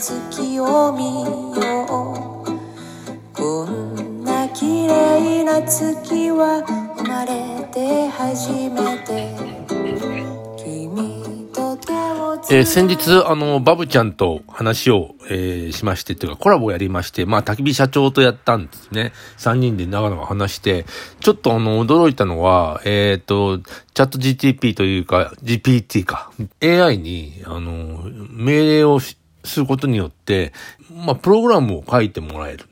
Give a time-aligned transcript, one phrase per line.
[0.00, 6.64] 月を見ようこんな綺麗な月は
[6.96, 9.36] 生まれて初めて
[10.56, 19.12] 君と手をえ先日、あの、バブちゃんと話を、えーしまして、というかコラボをやりまして、まあ、焚き火社長とやったんですね。
[19.36, 20.86] 三人で長々話して、
[21.20, 26.32] ちょっとあの、驚いたのは、えっ、と、チャット GTP というか、GPT か、
[26.62, 30.52] AI に、あの、命令をしすることによって、
[30.92, 32.66] まあ、プログラムを書いてもらえる。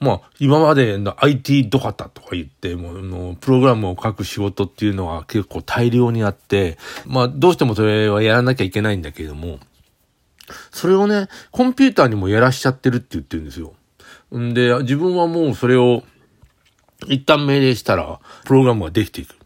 [0.00, 9.60] まあ、今までの IT ドカタとか言って、もう、の、プログラムを書く仕事っていうのは結構大量にあって、まあ、どうしてもそれはやらなきゃいけないんだけれども、
[10.70, 13.74] それをね、コンピューターにもやらしちゃってるって言ってるんですよ。
[14.36, 16.02] んで、自分はもうそれを
[17.06, 19.36] 一旦命令したら、プログラムができていく。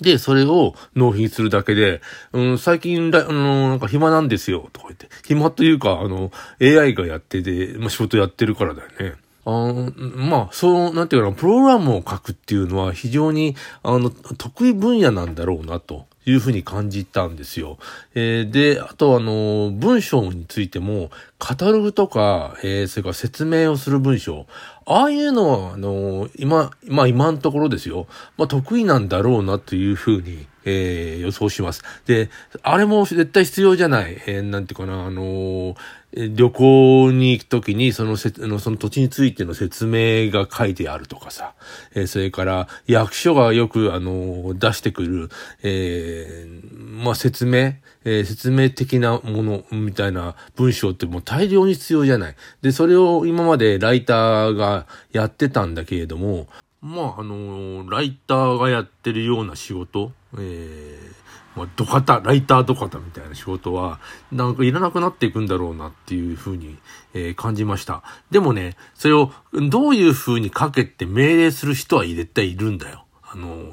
[0.00, 2.00] で、それを納品するだけで、
[2.32, 5.08] うん、最近、あの、なんか暇なんですよ、とか言って。
[5.26, 9.14] 暇というか、あの、AI がやってて、まあ、仕事やってるからだよね。
[9.46, 9.72] あ
[10.16, 17.78] まあ、そう、なんていうかな、プログラムを書くっていうのは非常に、あの、得意分野なんだろうな、というふうに感じたんですよ。
[18.14, 24.46] えーで、あとあの、文章についても、カタログとか、えーそれから説明をする文章、
[24.86, 31.82] ああいうのは、あの、今、まあ今のところですよ、まあ得意なんだろうなというふうに、えー予想します。
[32.06, 32.30] で、
[32.62, 34.22] あれも絶対必要じゃない。
[34.26, 35.76] えーなんていうかな、あのー
[36.16, 41.54] 旅行に行くときに、そのせ、の、その土地についての説明が書いてあるとかさ、
[41.94, 45.28] えーそれから役所がよく、あの出してくる、
[45.64, 52.36] えーまあ、説明、えー説明的なもの、みたいな文章ってもう大量に必要じゃない。
[52.62, 56.46] で、それを今までライターがやってたんだけれども、
[56.84, 64.00] まあ、あのーライターがやってるような仕事、えーまあ、ドカタ、ライタードカタみたいな仕事は、
[64.30, 66.76] なんかいらなくなっていくんだろうなっていうふうに、
[67.14, 68.02] えー感じました。
[68.30, 69.32] でもね、それを
[69.70, 73.06] どういうふうに書けて命令する人は絶対いるんだよ。
[73.22, 73.72] あの、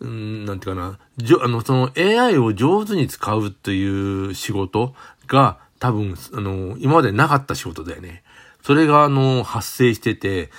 [0.00, 4.94] うん、なんていうかな、じょ、あの、その AI を上手に使うという仕事
[5.28, 8.24] が多分、あの、今までなかった仕事だよね。
[8.62, 10.50] それが、あの、発生してて、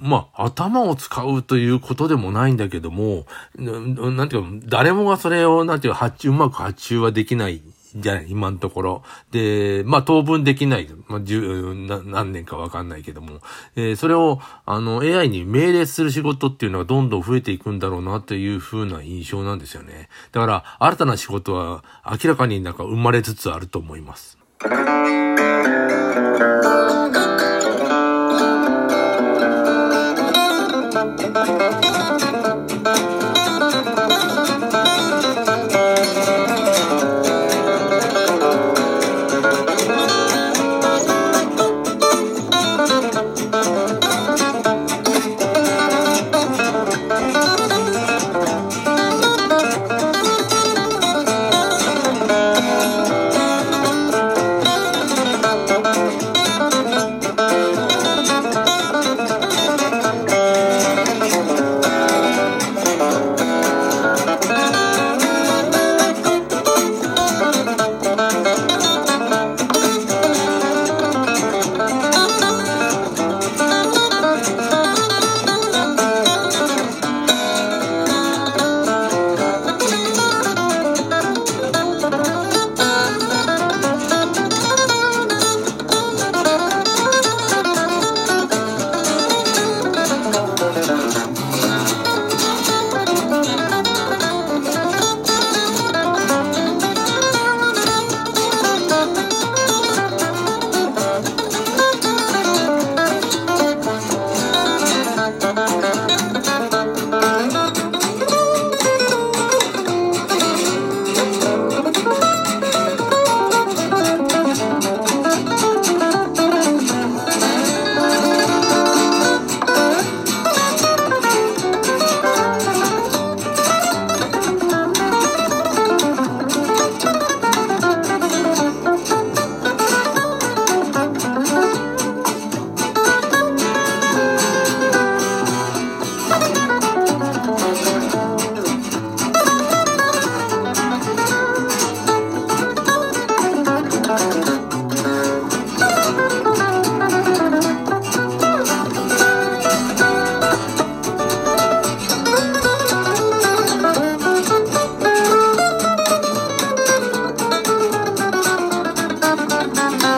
[0.00, 7.62] まあ、頭を使うということでもないんだけども、なんていうか、誰もがそれを、なんていうか、発注、うまく発注はできない
[7.96, 9.02] じゃない、今のところ。
[9.30, 10.88] で、まあ、当分できない。
[11.08, 11.74] まあ、十、
[12.04, 13.40] 何年かわかんないけども。
[13.76, 20.08] えーそれを、あの、AI に命令する仕事っていうのがどんどん増えていくんだろうなというふうな印象なんですよね。
[20.32, 24.38] だから、新たな仕事は明らかになんか生まれつつあると思います。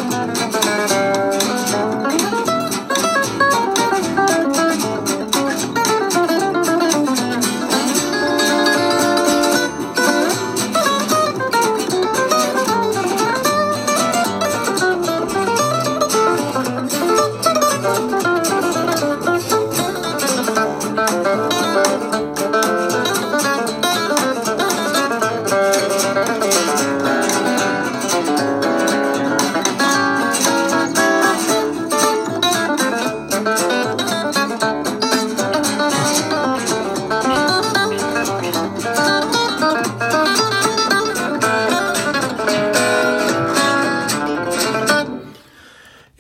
[0.01, 0.38] love.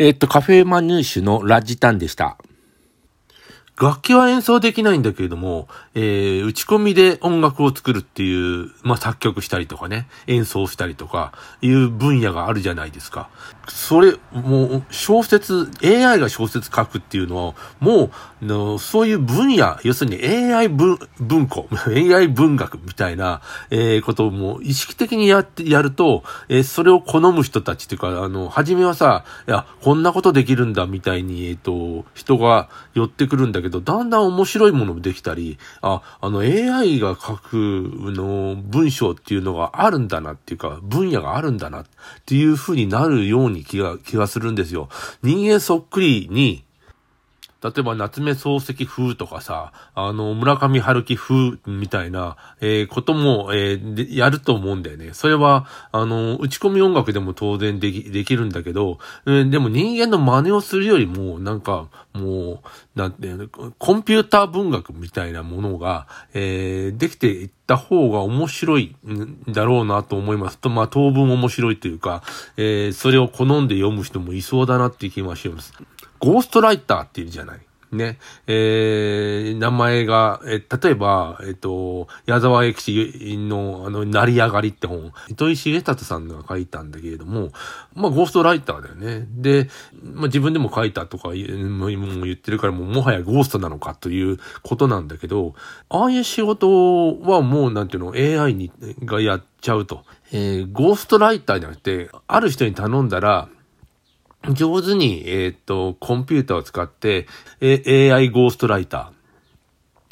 [0.00, 2.38] えっと、カフェマニューシュのラジタンでした。
[3.80, 11.32] 楽器は演奏できないんだけれども、えー、打ち込みで音楽を作るっていう、まあ、作曲したりとかね、演奏したりとか、
[11.62, 13.30] いう分野があるじゃないですか。
[13.68, 18.10] それ、もう、小説、AI が小説書くっていうのは、も
[18.40, 41.86] う、のそういう分野、要するに AI 文、文庫、 AI 文学みたいな、えー、ことをもう意識的にやって、やると、えー、それを好む人たちっていうか、あの、初めはさ、いや、こんなことできるんだみたいに、えっ、ー、と、人が寄ってくるんだけど、けど、だんだん面白いものもできたり、あ、あの AI が書くの文章っていうのがあるんだなっていうか、分野があるんだなっ
[42.26, 44.88] ていう風になるように気が、気がするんですよ。
[45.22, 46.64] 人間そっくりに、
[47.62, 55.12] 例えば夏目漱石風とかさ、あの、村上春樹風みたいな、えー、ことも、えー、で、やると思うんだよね。
[55.12, 62.62] それは、あの、打ち込み音楽でも当然でき、できるんだけど、えー、でも人間の真似をするよりも、なんか、も
[62.96, 72.22] う、なんていうの、コンピューター文学みたいなものが、えー、できていった方が面白いんだろうなと思いますと、まあ、当分面白いというか、
[72.56, 75.72] えー、それを好んで読む人もいそうだなっていう気がします。
[76.18, 77.60] ゴーストライターっていうじゃない。
[77.92, 87.50] ね、えー、名前が、え例えば、えっ、と、矢沢永吉の、あの、成り上がりって本、糸井重里さんが書いたんだけれども、
[87.94, 89.26] まあ、ゴーストライターだよね。
[89.30, 89.68] で、
[90.02, 95.54] まあ、自分でも書いたとかもう言ってるから、もう、もはやゴーストなのかということなんだけど、
[95.88, 98.70] ああいう仕事はもう、なんていうの、AI に、
[99.04, 100.04] がやっちゃうと。
[100.30, 103.48] えー、ゴーストライターじゃなくて、ある人に頼んだら、
[104.50, 107.26] 上手に、えっ、と、コンピューターを使って、
[107.60, 109.18] え AI ゴーストライター。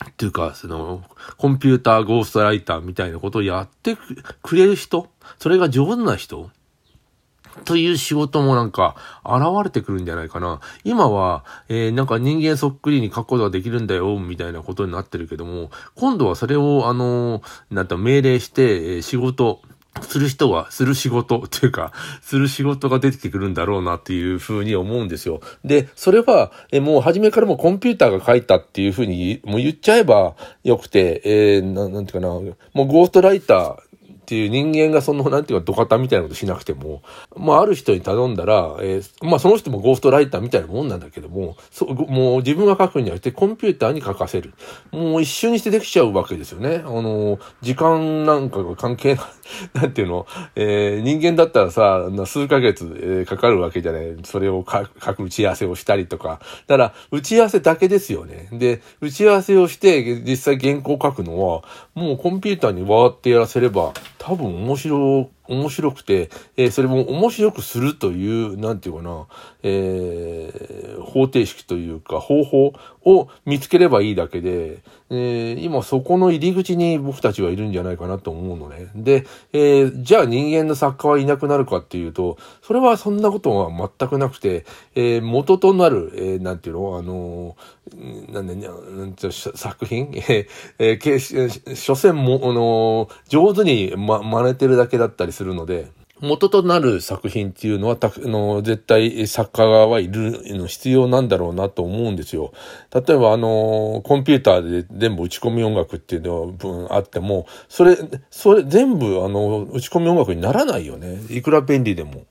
[0.04, 1.04] っていうか、その、
[1.38, 3.96] コンピューターゴーストライターみたいなことをやって
[4.42, 5.08] くれる人、
[5.38, 6.50] それが上手な人？
[7.64, 10.60] という仕事もなんか現れてくるんじゃないかな。
[10.84, 19.62] 今は、えー、なんか人間そっくりに書くことができるんだよ、みたいなことになってるけども、今度はそれを、あのー、なんと命令して、えー、仕事、
[20.02, 25.40] する人は、する仕事っていうか、する仕事が出てくるんだろうなっていうふうに思うんですよ。
[25.64, 33.76] で、それは、えもう初めからもうコンピューターが書いたっていうふうにもう言っちゃえばよくて、えー、ななんていうかな、もうゴーストライター
[34.26, 37.00] っていう人間がその、なんていうか、土方みたいなことしなくても、
[37.36, 44.52] まあ、ある人に頼んだら、えー、まあ、その人もゴーストライターみたいなもんなんだけども、そもう自分が書くんじゃなくて、コンピューターに書かせる。
[44.90, 46.82] もう一瞬にしてできちゃうわけですよね。
[46.84, 49.24] あの、時間なんかが関係ない、
[49.74, 54.16] なんていうの、えー、人間だったらさ、数ヶ月、えー、かかるわけじゃない。
[54.24, 56.40] それを書く打ち合わせをしたりとか。
[56.66, 58.48] だから、打ち合わせだけですよね。
[58.50, 61.62] で、打ち合わせをして、実際原稿を書くのは、
[61.94, 63.92] もうコンピューターにわーってやらせれば、
[64.26, 69.26] 多分面白面白くて、えー、それも面白くするという、なんていうかな、
[69.62, 72.72] えー、方程式というか方法
[73.04, 78.88] を見つければいいだけで、えー、今そこの入り口に僕たちはいるんじゃないかなと思うのね。
[78.96, 84.64] で、えー、じゃあ人間の作家はいなくなるかっていうと、それはそんなことは全くなくて、
[84.96, 86.98] えー、元となる、えー、なんていうの？
[86.98, 90.10] あのー、なんで、なんて作品？
[90.28, 90.48] えー、
[90.78, 95.88] えー、所詮も、あのー、上手に、ま、真似てるだけだったりするので、
[96.20, 102.52] 元となる作品っていうのは、たの絶対作家側はいるの必要なんだろうなと思うんですよ。
[102.94, 107.98] 例えばあの、コンピューターで全部打ち込み音楽っていうのがあっても、それ、
[108.30, 111.20] それ全部あの、打ち込み音楽にならないよね。
[111.28, 112.24] いくら便利でも。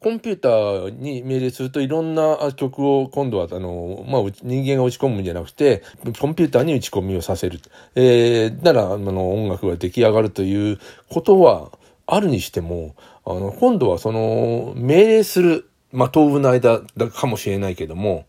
[0.00, 5.82] コンピューターに命令するといろんな曲を今度はあの、まあ、人間が打ち込むんじゃなくて、
[6.20, 7.60] コンピューターに打ち込みをさせる。
[7.94, 11.70] えー、なら、あの、音楽が出来上がるということは、
[12.06, 12.94] あるにしても、
[13.24, 18.26] あの、今度はその、命令する、まあ、当分の間だかもしれないけども、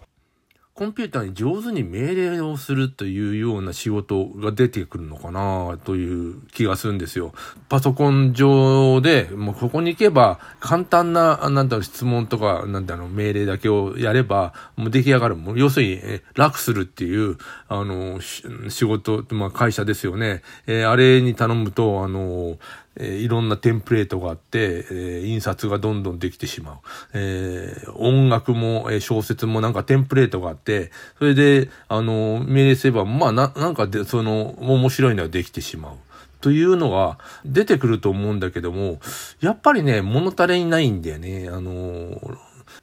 [0.76, 7.32] コンピューターに上手に命令をするというような仕事が出てくるのかなという気がするんですよ。
[7.70, 15.38] パソコン上で、もうここに行けば簡単な、なんだろ、質問とか、なんだろう、命令だけをやれば、もう出来上がる。
[15.38, 16.02] もう要するに、
[16.34, 17.38] 楽するっていう、
[17.70, 20.42] あの、仕事、まあ会社ですよね。
[20.68, 22.58] えー、あれに頼むと、あの、
[22.98, 26.76] えー、いろんなテンプレートがあって、えー、印刷がどんどんできてしまう。
[27.14, 35.96] えー、音楽も、え小説もなんかテンプレートがあって、それで、あの、命令すれば、まあな、なんかで、その、面白いのはできてしまう。
[36.42, 39.00] というのが出てくると思うんだけども、
[39.42, 41.50] やっぱりね、物足りないんだよね。
[41.52, 42.22] あの、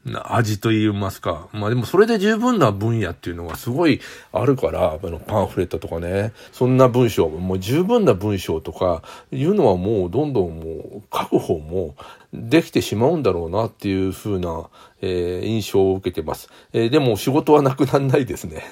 [0.05, 1.49] 味と言いますか。
[1.53, 4.01] まあでもそれで十分な分野っていうのがすごい
[4.33, 11.95] あるから、あのパンフレットとかね、そんな文章、もう十分な文章とかいうのはもうどんどんもう書く方も
[12.33, 14.69] できてしまうんだろうなっていうふうな、
[15.01, 16.49] えー、印象を受けてます。
[16.73, 18.65] えー、でも仕事はなくならないですね。